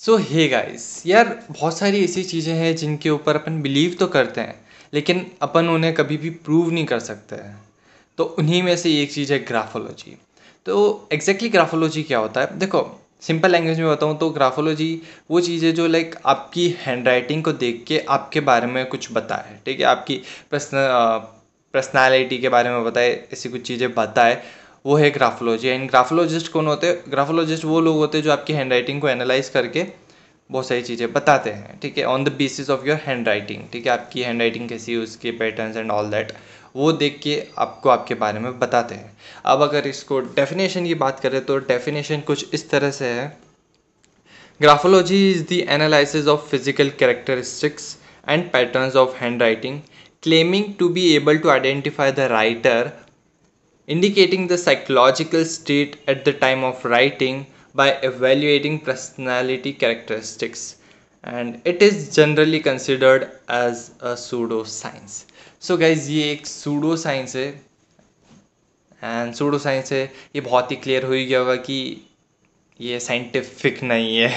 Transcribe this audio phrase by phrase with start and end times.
[0.00, 4.40] सो hey guys यार बहुत सारी ऐसी चीज़ें हैं जिनके ऊपर अपन बिलीव तो करते
[4.40, 4.54] हैं,
[4.92, 7.54] लेकिन अपन उन्हें कभी भी प्रूव नहीं कर सकते हैं।
[8.18, 10.16] तो उन्हीं में से एक चीज़ है ग्राफोलॉजी
[10.66, 12.58] तो एग्जैक्टली ग्राफोलॉजी क्या होता है?
[12.58, 12.82] देखो
[13.22, 17.52] सिंपल लैंग्वेज में बताऊँ तो ग्राफोलॉजी वो चीज़ है जो लाइक आपकी हैंड राइटिंग को
[17.54, 19.86] देख के आपके बारे में कुछ बताए, ठीक है?
[19.86, 20.20] आपकी
[20.50, 20.88] पर्सनल
[21.74, 24.42] पर्सनैलिटी के बारे में बताए, ऐसी कुछ चीज़ें बताए।
[24.84, 26.86] वो है ग्राफोलॉजी। एंड ग्राफोलॉजिस्ट कौन होते?
[26.86, 29.86] हैं ग्राफोलॉजिस्ट वो लोग होते हैं जो आपकी हैंड राइटिंग को एनालाइज करके
[30.50, 32.04] बहुत सारी चीज़ें बताते हैं, ठीक है?
[32.04, 32.98] On the basis of your
[33.28, 33.92] handwriting ठीक है?
[33.92, 36.32] आपकी हैंड राइटिंग कैसी है, उसके पैटर्न्स एंड ऑल दैट
[36.76, 41.20] वो देख के आपको आपके बारे में बताते हैं। अब अगर इसको डेफिनेशन की बात
[41.20, 43.26] करें तो डेफिनेशन कुछ इस तरह से है।
[44.60, 47.96] Graphology is the analysis of physical characteristics
[48.28, 49.80] and patterns of handwriting
[50.22, 52.92] claiming to be able to identify the writer
[53.88, 60.76] indicating the psychological state at the time of writing by evaluating personality characteristics
[61.24, 65.24] and it is generally considered as a pseudoscience
[65.58, 67.52] so guys ये एक pseudo science है
[69.02, 70.02] and pseudo science है
[70.34, 71.76] ये बहुत ही clear हो ही गया होगा कि
[72.80, 74.30] ये साइंटिफिक नहीं है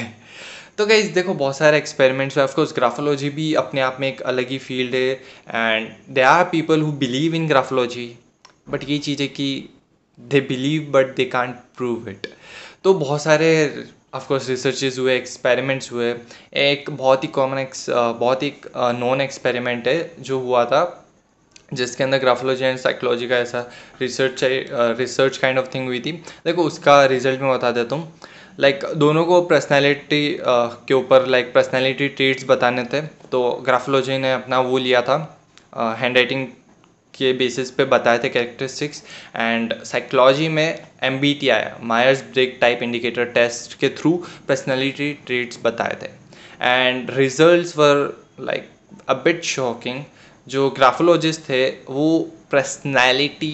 [0.78, 4.50] तो गाइज़ देखो बहुत सारे एक्सपेरिमेंट्स है ऑफकोर्स ग्राफोलॉजी भी अपने आप में एक अलग
[4.50, 5.12] ही फ़ील्ड है
[5.54, 8.08] and they are people who believe in graphology
[8.70, 9.48] but ये चीज़ है कि
[10.20, 12.28] they believe but they can't prove it
[12.84, 13.50] तो बहुत सारे
[14.16, 16.14] ऑफकोर्स रिसर्चेज हुए एक्सपेरिमेंट्स हुए।
[16.56, 18.54] एक बहुत ही कॉमन एक्स बहुत ही
[19.00, 20.82] नॉन एक्सपेरिमेंट है जो हुआ था
[21.74, 23.60] जिसके अंदर ग्राफोलॉजी एंड साइकोलॉजी का ऐसा
[24.02, 26.12] research research kind of thing हुई थी।
[26.46, 28.20] देखो उसका रिज़ल्ट मैं बता देता हूँ।
[28.60, 34.18] लाइक like, दोनों को पर्सनैलिटी uh, के ऊपर लाइक पर्सनैलिटी ट्रेट्स बताने थे। तो ग्राफोलॉजी
[34.18, 35.18] ने अपना वो लिया था
[36.00, 36.48] हैंड राइटिंग
[37.18, 39.04] के बेसिस पे बताए थे कैरेक्टरिस्टिक्स
[39.36, 44.12] एंड साइकोलॉजी में एम बी टी आया Myers Briggs type indicator test के थ्रू
[44.48, 46.10] पर्सनैलिटी ट्रेट्स बताए थे।
[46.62, 48.06] And result were
[48.42, 48.70] like
[49.10, 50.04] a bit shocking
[50.48, 52.08] जो ग्राफोलॉजिस्ट थे वो
[52.52, 53.54] पर्सनैलिटी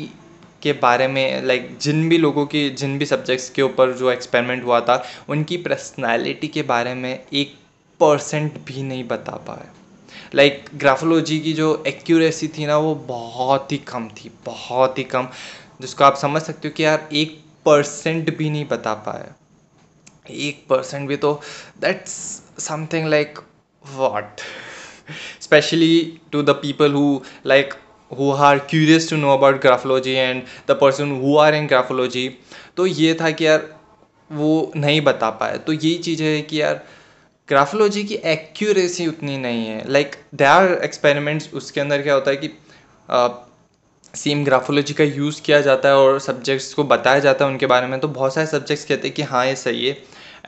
[0.64, 4.12] के बारे में लाइक like, जिन भी लोगों की जिन भी सब्जेक्ट्स के ऊपर जो
[4.12, 7.56] एक्सपेरिमेंट हुआ था उनकी पर्सनैलिटी के बारे में एक
[8.00, 9.68] परसेंट भी नहीं बता पाए।
[10.36, 15.28] लाइक ग्राफोलॉजी की जो एक्यूरेसी थी ना, वो बहुत ही कम थी, बहुत ही कम।
[15.82, 19.34] जिसको आप समझ सकते हो कि यार, एक परसेंट भी नहीं बता पाया।
[20.30, 21.42] एक परसेंट भी तो
[21.82, 22.12] that's
[22.60, 23.40] something like
[23.86, 24.42] what
[25.42, 27.74] specially to the people who like
[28.12, 32.30] who are curious to know about graphology and the person who are in graphology
[32.78, 33.68] तो ये था कि यार,
[34.32, 36.82] वो नहीं बता पाए तो यही चीज़ है कि यार
[37.50, 42.38] ग्राफोलॉजी की एक्यूरेसी उतनी नहीं है। लाइक दे आर एक्सपेरिमेंट्स उसके अंदर क्या होता है
[42.38, 42.50] कि
[44.14, 47.88] सेम ग्राफोलॉजी का यूज़ किया जाता है और सब्जेक्ट्स को बताया जाता है उनके बारे
[47.88, 49.94] में। तो बहुत सारे सब्जेक्ट्स कहते हैं कि हाँ ये सही है।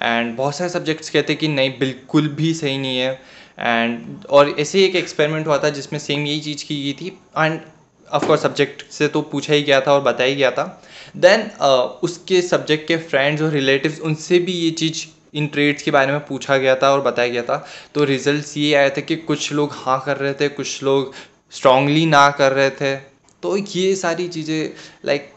[0.02, 3.12] एंड बहुत सारे सब्जेक्ट्स कहते हैं कि नहीं बिल्कुल भी सही नहीं है।
[3.60, 7.08] एंड और ऐसे एक एक्सपेरिमेंट हुआ था जिसमें सेम यही चीज़ की गई थी।
[7.38, 7.60] एंड
[8.08, 10.82] ऑफकोर्स सब्जेक्ट से तो पूछा ही गया था और बताया ही गया था।
[11.18, 15.92] देन uh, उसके सब्जेक्ट के फ्रेंड्स और रिलेटिव्स उनसे भी ये चीज़ इन ट्रेड्स के
[15.92, 17.66] बारे में पूछा गया था और बताया गया था।
[17.96, 21.14] तो रिजल्ट्स ये आए थे कि कुछ लोग हाँ कर रहे थे, कुछ लोग
[21.52, 22.96] स्ट्रांगली ना कर रहे थे।
[23.44, 24.70] तो ये सारी चीज़ें
[25.06, 25.32] लाइक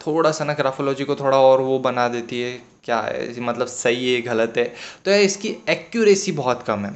[0.00, 2.52] थोड़ा सा ना ग्राफोलॉजी को थोड़ा और वो बना देती है,
[2.84, 4.64] क्या है मतलब सही है, गलत है।
[5.04, 6.94] तो यार इसकी एक्यूरेसी बहुत कम है।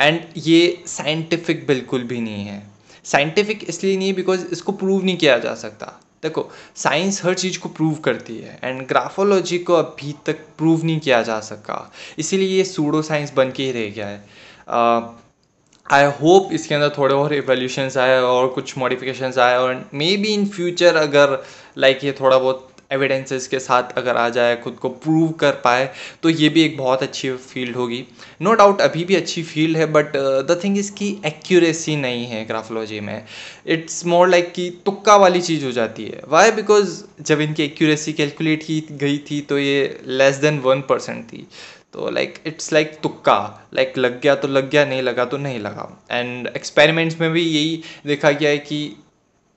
[0.00, 2.62] एंड ये साइंटिफिक बिल्कुल भी नहीं है।
[3.04, 7.58] साइंटिफिक इसलिए नहीं है बिकॉज़ इसको प्रूव नहीं किया जा सकता। देखो साइंस हर चीज़
[7.58, 11.78] को प्रूव करती है एंड ग्राफोलॉजी को अभी तक प्रूव नहीं किया जा सका।
[12.18, 15.16] इसीलिए ये सूडो साइंस बन के ही रह गया है।
[15.86, 20.28] आई होप इसके अंदर थोड़े और एवोल्यूशंस आए और कुछ मॉडिफिकेशंस आए और मे बी
[20.28, 21.38] इन फ्यूचर अगर
[21.78, 25.52] लाइक like ये थोड़ा बहुत एविडेंसेस के साथ अगर आ जाए, खुद को प्रूव कर
[25.64, 25.88] पाए
[26.22, 28.04] तो ये भी एक बहुत अच्छी फ़ील्ड होगी।
[28.42, 32.26] नो no डाउट अभी भी अच्छी फ़ील्ड है बट द थिंग इज़ की एक्यूरेसी नहीं
[32.26, 33.24] है ग्राफोलॉजी में।
[33.66, 38.12] इट्स मोर लाइक कि तुक्का वाली चीज़ हो जाती है। वाई बिकॉज़ जब इनकी एक्यूरेसी
[38.12, 41.46] कैलकुलेट की गई थी तो ये लेस देन वन परसेंट थी।
[41.92, 45.58] तो लाइक इट्स लाइक तुक्का। लाइक लग गया तो लग गया, नहीं लगा तो नहीं
[45.58, 48.80] लगा। एंड एक्सपेरिमेंट्स में भी यही देखा गया है कि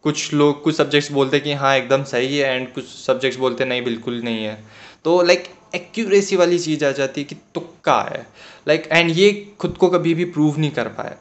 [0.03, 3.65] कुछ लोग, कुछ सब्जेक्ट्स बोलते हैं कि हाँ एकदम सही है एंड कुछ सब्जेक्ट्स बोलते
[3.65, 4.63] नहीं, बिल्कुल नहीं है।
[5.03, 5.44] तो लाइक
[5.75, 8.25] एक्यूरेसी वाली चीज़ आ जाती है कि तुक्का है।
[8.68, 11.15] लाइक एंड ये खुद को कभी भी प्रूव नहीं कर पाए।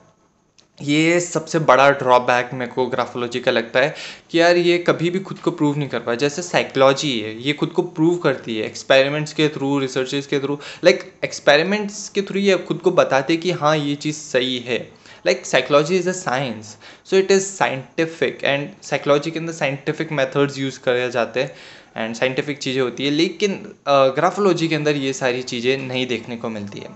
[0.78, 3.94] ये सबसे बड़ा ड्रॉबैक मेरे को ग्राफोलॉजी का लगता है
[4.30, 7.52] कि यार, ये कभी भी खुद को प्रूव नहीं कर पाया जैसे साइकोलॉजी है, ये
[7.52, 12.40] खुद को प्रूव करती है एक्सपेरिमेंट्स के थ्रू रिसर्चेस के थ्रू लाइक एक्सपेरिमेंट्स के थ्रू
[12.40, 14.78] ये खुद को बताते कि हाँ ये चीज़ सही है।
[15.26, 16.76] Like psychology is a science
[17.10, 21.52] so it is scientific and psychology के अंदर साइंटिफिक मेथड्स यूज़ करे जाते हैं
[21.96, 23.54] एंड साइंटिफिक चीज़ें होती है। लेकिन
[23.88, 26.88] ग्राफोलॉजी के अंदर ये सारी चीज़ें नहीं देखने को मिलती है।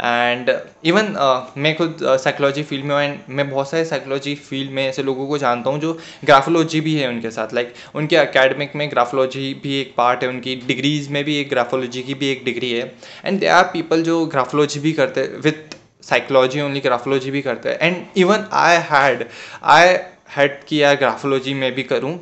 [0.00, 0.50] एंड
[0.84, 5.02] इवन uh, मैं खुद साइकोलॉजी फ़ील्ड में एंड मैं बहुत सारे साइकोलॉजी फ़ील्ड में ऐसे
[5.02, 5.92] लोगों को जानता हूँ जो
[6.24, 10.28] ग्राफोलॉजी भी है उनके साथ। लाइक like, उनके अकेडमिक में ग्राफोलॉजी भी एक पार्ट है
[10.28, 12.92] उनकी डिग्रीज में भी एक ग्राफोलॉजी की भी एक डिग्री है।
[13.24, 15.73] एंड दे आर पीपल जो ग्राफोलॉजी भी करते हैं विथ
[16.04, 19.26] साइकोलॉजी ओनली ग्राफोलॉजी भी करते हैं। And even I had
[19.64, 19.96] I
[20.36, 22.18] had किया ग्राफोलॉजी में भी करूँ।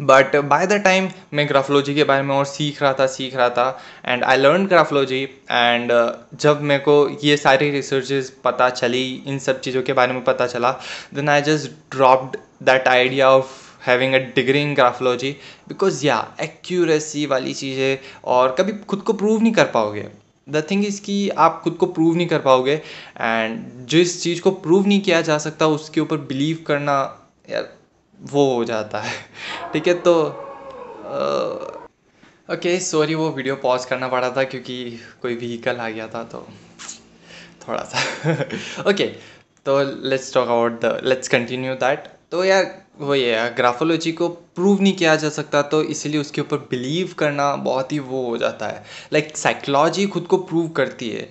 [0.00, 3.48] बट बाय द टाइम मैं ग्राफोलॉजी के बारे में और सीख रहा था, सीख रहा
[3.48, 5.92] था and I learn graphology and
[6.34, 6.94] जब मेरे को
[7.24, 10.70] ये सारी रिसर्चेज पता चली, इन सब चीज़ों के बारे में पता चला
[11.14, 15.30] then I just dropped that idea of having a degree in graphology
[15.68, 20.06] because या एक्यूरेसी वाली चीज़ें और कभी खुद को प्रूव नहीं कर पाओगे।
[20.50, 22.74] द थिंग इज़ कि आप खुद को प्रूव नहीं कर पाओगे
[23.20, 26.96] एंड जिस चीज़ को प्रूव नहीं किया जा सकता उसके ऊपर बिलीव करना
[27.50, 27.68] यार
[28.20, 29.12] वो हो जाता है।
[29.72, 30.14] ठीक है तो
[32.50, 36.06] ओके uh, सॉरी okay, वो वीडियो पॉज करना पड़ा था क्योंकि कोई व्हीकल आ गया
[36.08, 36.46] था तो
[37.68, 37.98] थोड़ा सा।
[38.30, 39.08] ओके okay,
[39.66, 42.64] तो let's talk about the let's continue that तो यार,
[42.98, 47.54] वो ये ग्राफोलॉजी को प्रूव नहीं किया जा सकता तो इसीलिए उसके ऊपर बिलीव करना
[47.58, 51.22] बहुत ही वो हो जाता है। लाइक साइकोलॉजी खुद को प्रूव करती है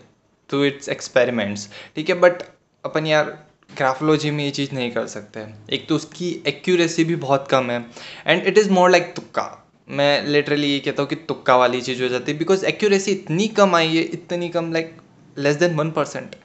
[0.49, 2.15] थ्रू इट्स एक्सपेरिमेंट्स ठीक है?
[2.15, 2.43] बट
[2.83, 3.25] अपन यार
[3.69, 7.85] ग्राफोलॉजी में ये चीज़ नहीं कर सकते। एक तो उसकी एक्यूरेसी भी बहुत कम है
[8.27, 9.45] and it is more like तुक्का।
[9.89, 13.47] मैं लिटरली ये कहता हूँ कि तुक्का वाली चीज़ हो जाती है बिकॉज़ एक्यूरेसी इतनी
[13.49, 14.95] कम आई है, इतनी कम like
[15.37, 16.35] less than one percent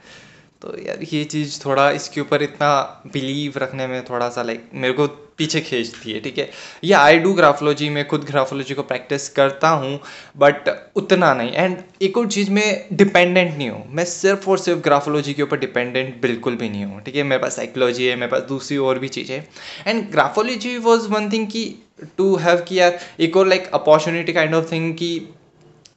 [0.65, 2.69] तो यार ये चीज़ थोड़ा इसके ऊपर इतना
[3.13, 5.07] बिलीव रखने में थोड़ा सा लाइक मेरे को
[5.37, 6.49] पीछे खींचती है, ठीक है?
[6.83, 9.99] या आई डू ग्राफोलॉजी मैं खुद ग्राफोलॉजी को प्रैक्टिस करता हूँ
[10.37, 14.81] बट उतना नहीं। एंड एक और चीज़ में डिपेंडेंट नहीं हूँ। मैं सिर्फ़ और सिर्फ़
[14.81, 17.23] ग्राफोलॉजी के ऊपर डिपेंडेंट बिल्कुल भी नहीं हूँ, ठीक है?
[17.23, 19.41] मेरे पास साइकोलॉजी है, मेरे पास दूसरी और भी चीज़ें
[19.87, 21.65] and graphology was one thing की
[22.17, 25.17] टू हैव कि यार एक और like opportunity kind of thing की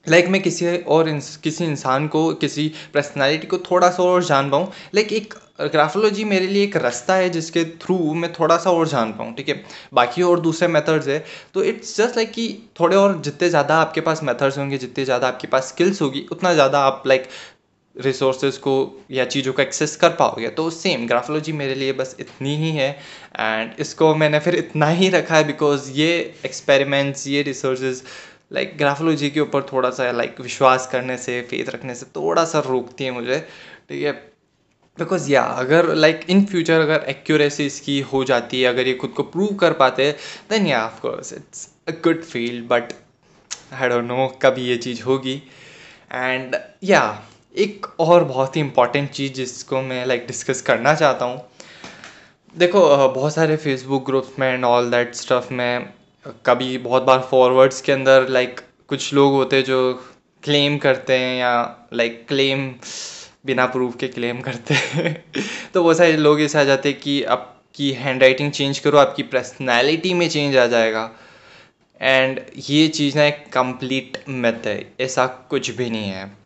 [0.08, 1.10] लाइक मैं किसी और
[1.42, 6.46] किसी इंसान को, किसी पर्सनैलिटी को थोड़ा सा और जान पाऊँ। लाइक एक ग्राफोलॉजी मेरे
[6.46, 9.62] लिए एक रास्ता है जिसके थ्रू मैं थोड़ा सा और जान पाऊँ, ठीक है?
[9.94, 11.24] बाकी और दूसरे मेथड्स है।
[11.54, 12.48] तो इट्स जस्ट लाइक कि
[12.80, 16.52] थोड़े और जितने ज़्यादा आपके पास मेथड्स होंगे, जितने ज़्यादा आपके पास स्किल्स होगी, उतना
[16.54, 17.28] ज़्यादा आप लाइक
[17.96, 18.72] रिसोर्सेज को
[19.10, 22.90] या चीज़ों को एक्सेस कर पाओगे। तो सेम ग्राफोलॉजी मेरे लिए बस इतनी ही है।
[23.40, 26.10] एंड इसको मैंने फिर इतना ही रखा है बिकॉज़ ये
[26.44, 28.02] एक्सपेरिमेंट्स ये रिसोर्सेज
[28.50, 32.58] लाइक ग्राफोलॉजी के ऊपर थोड़ा सा लाइक विश्वास करने से फेथ रखने से थोड़ा सा
[32.66, 33.38] रोकती है मुझे
[33.88, 34.12] ठीक है?
[34.98, 39.10] बिकॉज़ या अगर लाइक इन फ्यूचर अगर एक्यूरेसी इसकी हो जाती है अगर ये खुद
[39.10, 40.10] को प्रूव कर पाते
[40.50, 42.92] देन या of course it's a good field but
[43.72, 45.42] I don't know कभी ये चीज़ होगी।
[46.12, 47.02] एंड या
[47.56, 51.40] एक और बहुत ही इंपॉर्टेंट चीज़ जिसको मैं लाइक like, डिस्कस करना चाहता हूँ।
[52.54, 55.97] देखो बहुत सारे फेसबुक ग्रुप्स में एंड ऑल दैट स्टफ़ में
[56.28, 59.94] कभी बहुत बार फॉरवर्ड्स के अंदर लाइक कुछ लोग होते हैं जो
[60.44, 62.74] क्लेम करते हैं या लाइक क्लेम
[63.46, 65.24] बिना प्रूफ के क्लेम करते हैं।
[65.74, 69.22] तो बहुत सारे लोग ऐसे आ जाते हैं कि आपकी हैंड राइटिंग चेंज करो, आपकी
[69.22, 71.10] पर्सनैलिटी में चेंज आ जाएगा।
[72.00, 76.37] एंड ये चीज़ ना एक कंप्लीट मेथ है, ऐसा कुछ भी नहीं है।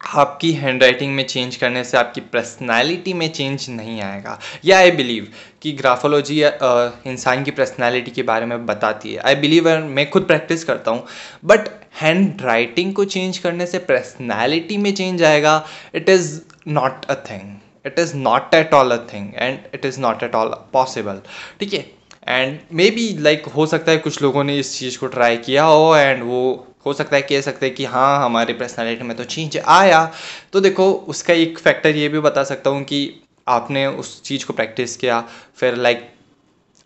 [0.00, 4.90] आपकी हैंड राइटिंग में चेंज करने से आपकी पर्सनैलिटी में चेंज नहीं आएगा। या आई
[4.90, 5.26] बिलीव
[5.62, 10.64] कि ग्राफोलॉजी इंसान की पर्सनैलिटी के बारे में बताती है। आई बिलीव मैं खुद प्रैक्टिस
[10.64, 11.04] करता हूँ
[11.44, 11.68] बट
[12.00, 15.64] हैंड राइटिंग को चेंज करने से पर्सनैलिटी में चेंज आएगा
[15.94, 20.00] it is not a thing it is not at all a thing and it is
[20.00, 21.20] not at all possible
[21.60, 21.84] ठीक है?
[22.28, 25.64] एंड मे बी लाइक हो सकता है कुछ लोगों ने इस चीज़ को ट्राई किया
[25.64, 26.42] हो एंड वो
[26.86, 30.04] हो सकता है, कह सकते हैं कि हाँ हमारे पर्सनैलिटी में तो चेंज आया।
[30.52, 34.52] तो देखो, उसका एक फैक्टर ये भी बता सकता हूँ कि आपने उस चीज़ को
[34.52, 35.20] प्रैक्टिस किया,
[35.56, 36.08] फिर लाइक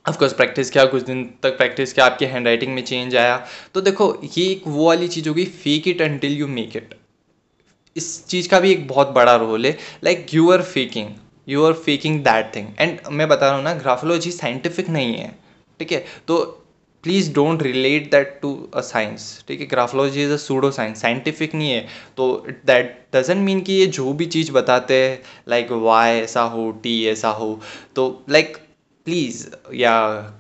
[0.07, 3.37] ऑफकोर्स प्रैक्टिस किया, कुछ दिन तक प्रैक्टिस किया, आपकी हैंड राइटिंग में चेंज आया।
[3.75, 6.95] तो देखो, ये एक वो वाली चीज़ होगी fake it until you make it
[7.97, 11.09] इस चीज़ का भी एक बहुत बड़ा रोल है like you are faking
[11.49, 15.29] you are faking that thing and मैं बता रहा हूँ ना ग्राफोलॉजी साइंटिफिक नहीं है,
[15.81, 16.05] ठीक है?
[16.29, 16.64] तो
[17.05, 21.55] please don't relate that to a science ठीक है graphology is a pseudo science scientific
[21.55, 22.27] नहीं है। तो
[22.67, 25.19] दैट डजेंट मीन कि ये जो भी चीज़ बताते हैं
[25.49, 27.61] लाइक वाई ऐसा हो टी ऐसा हो
[27.97, 28.57] तो लाइक
[29.07, 29.97] प्लीज़ या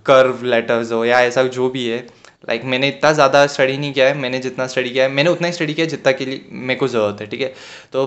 [0.07, 3.93] कर्व लेटर्स हो या ऐसा जो भी है लाइक like, मैंने इतना ज़्यादा स्टडी नहीं
[3.93, 6.45] किया है मैंने जितना स्टडी किया है मैंने उतना ही स्टडी किया जितना के लिए
[6.53, 7.53] मेरे को ज़रूरत है ठीक है?
[7.93, 8.05] तो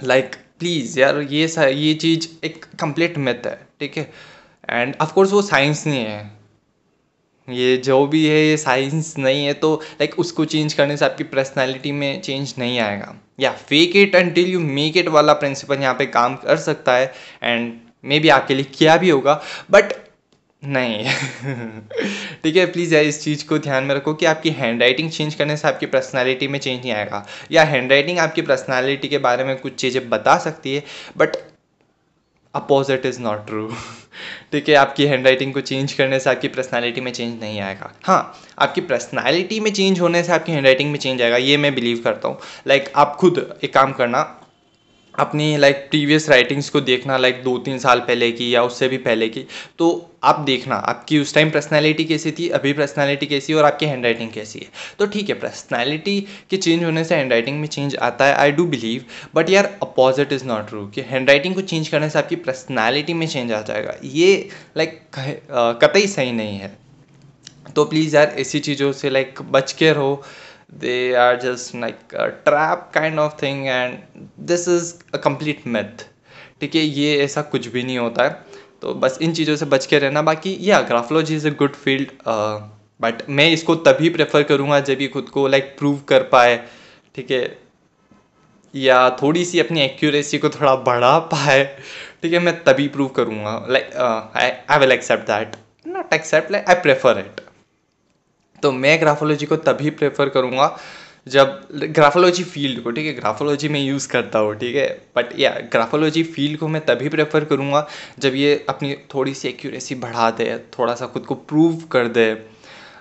[0.00, 4.02] लाइक like, प्लीज़ यार ये ये चीज़ एक कंप्लीट मिथ है ठीक है?
[4.68, 6.41] एंड ऑफकोर्स वो साइंस नहीं है।
[7.48, 11.24] ये जो भी है, ये साइंस नहीं है तो लाइक उसको चेंज करने से आपकी
[11.26, 15.94] पर्सनैलिटी में चेंज नहीं आएगा। या fake it until you make it वाला प्रिंसिपल यहाँ
[15.94, 17.72] पे काम कर सकता है एंड
[18.04, 19.92] मे बी आपके लिए किया भी होगा बट
[20.62, 21.04] नहीं।
[22.42, 25.56] ठीक है प्लीज़ इस चीज़ को ध्यान में रखो कि आपकी हैंड राइटिंग चेंज करने
[25.56, 29.56] से आपकी पर्सनालिटी में चेंज नहीं आएगा। या हैंड राइटिंग आपकी पर्सनालिटी के बारे में
[29.58, 30.82] कुछ चीज़ें बता सकती है
[31.16, 31.36] but
[32.54, 33.68] opposite is not true.
[34.52, 37.92] ठीक है आपकी हैंड राइटिंग को चेंज करने से आपकी पर्सनैलिटी में चेंज नहीं आएगा।
[38.04, 41.74] हाँ आपकी पर्सनैलिटी में चेंज होने से आपकी हैंड राइटिंग में चेंज आएगा ये मैं
[41.74, 44.22] बिलीव करता हूँ। लाइक like, आप खुद एक काम करना
[45.14, 48.98] अपनी लाइक प्रीवियस राइटिंग्स को देखना लाइक दो तीन साल पहले की या उससे भी
[48.98, 49.44] पहले की।
[49.78, 53.86] तो आप देखना, आपकी उस टाइम पर्सनैलिटी कैसी थी, अभी पर्सनैलिटी कैसी है और आपकी
[53.86, 54.66] हैंड राइटिंग कैसी है।
[54.98, 58.52] तो ठीक है पर्सनैलिटी के चेंज होने से हैंड राइटिंग में चेंज आता है आई
[58.52, 59.04] डू बिलीव
[59.34, 63.14] बट यार अपोजिट इज़ नॉट ट्रू कि हैंड राइटिंग को चेंज करने से आपकी पर्सनैलिटी
[63.14, 65.00] में चेंज आ जाएगा। ये लाइक
[65.84, 66.76] कतई सही नहीं है।
[67.76, 70.22] तो प्लीज़ यार ऐसी चीज़ों से लाइक बच के रहो।
[70.72, 76.04] They are just like a trap kind of thing and this is a complete myth.
[76.60, 78.30] ठीक है ये ऐसा कुछ भी नहीं होता है।
[78.82, 82.10] तो बस इन चीज़ों से बच के रहना। बाकी या graphology is a good field
[83.00, 86.56] but मैं इसको तभी प्रेफर करूँगा जब ये खुद को लाइक like, प्रूव कर पाए।
[87.14, 87.58] ठीक है?
[88.74, 91.64] या थोड़ी सी अपनी एक्यूरेसी को थोड़ा बढ़ा पाए।
[92.22, 93.96] ठीक है मैं तभी प्रूव करूँगा। Like
[94.70, 97.40] I will accept that not accept like I prefer it
[98.62, 100.76] तो मैं ग्राफोलॉजी को तभी प्रेफर करूँगा
[101.28, 103.12] जब ग्राफोलॉजी फ़ील्ड को, ठीक है?
[103.14, 104.88] ग्राफोलॉजी में यूज़ करता हूँ, ठीक है?
[105.16, 107.86] बट या ग्राफोलॉजी फ़ील्ड को मैं तभी प्रेफर करूँगा
[108.18, 112.26] जब ये अपनी थोड़ी सी एक्यूरेसी बढ़ा दे थोड़ा सा खुद को प्रूव कर दे।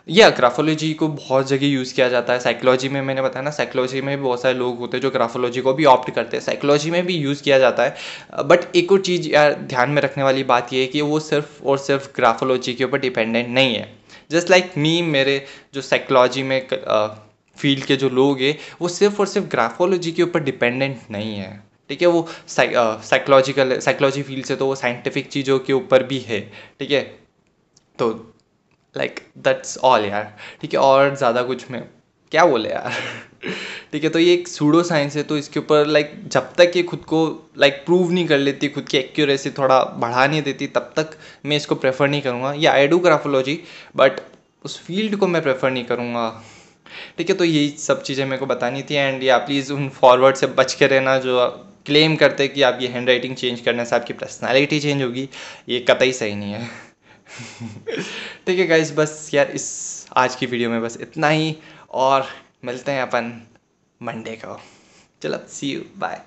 [0.10, 4.02] या ग्राफोलॉजी को बहुत जगह यूज़ किया जाता है। साइकोलॉजी में मैंने बताया ना साइकोलॉजी
[4.02, 6.92] में भी बहुत सारे लोग होते हैं जो ग्राफोलॉजी को भी ऑप्ट करते हैं। साइकोलॉजी
[6.92, 7.96] में भी यूज़ किया जाता है।
[8.46, 11.64] बट एक और चीज़ यार ध्यान में रखने वाली बात यह है कि वो सिर्फ़
[11.64, 14.01] और सिर्फ़ ग्राफोलॉजी के ऊपर डिपेंडेंट नहीं है।
[14.32, 16.60] जस्ट लाइक मी, मेरे जो साइकोलॉजी में
[17.58, 21.52] फ़ील्ड के जो लोग हैं, वो सिर्फ़ और सिर्फ़ ग्राफोलॉजी के ऊपर डिपेंडेंट नहीं है।
[21.90, 26.40] ठीक है, वो साइकोलॉजिकल साइकोलॉजी फ़ील्ड से तो वो साइंटिफिक चीज़ों के ऊपर भी है।
[26.80, 27.02] ठीक है?
[28.00, 28.10] तो
[28.96, 31.84] लाइक दैट्स ऑल यार। ठीक है, और ज़्यादा कुछ मैं,
[32.32, 32.92] क्या बोले यार?
[33.92, 36.84] ठीक है तो ये एक सूडो साइंस है तो इसके ऊपर लाइक जब तक ये
[36.84, 37.22] खुद को
[37.58, 41.58] लाइक प्रूव नहीं कर लेती, खुद की एक्यूरेसी थोड़ा बढ़ा नहीं देती, तब तक मैं
[41.58, 43.60] इसको प्रेफर नहीं करूँगा। या आई डू ग्राफोलॉजी
[43.96, 44.20] बट
[44.66, 46.30] उस फ़ील्ड को मैं प्रेफर नहीं करूँगा।
[47.18, 50.36] ठीक है तो यही सब चीज़ें मेरे को बतानी थी एंड या प्लीज़ उन फॉरवर्ड
[50.36, 51.48] से बच के रहना, जो
[51.86, 55.28] क्लेम करते कि आप ये हैंड राइटिंग चेंज करने से आपकी पर्सनैलिटी चेंज होगी,
[55.70, 56.70] ये कतई सही नहीं है।
[58.48, 61.56] ठीक है गाइज़ बस यार, इस आज की वीडियो में बस इतना ही,
[61.92, 62.26] और
[62.64, 63.32] मिलते हैं अपन
[64.02, 64.60] मंडे को।
[65.24, 66.22] चलो see you bye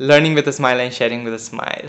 [0.00, 1.88] learning with a smile and sharing with a smile